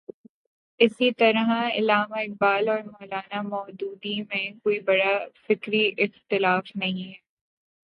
[0.79, 5.13] اسی طرح علامہ اقبال اور مو لا نا مو دودی میں کوئی بڑا
[5.47, 7.17] فکری اختلاف نہیں ہے۔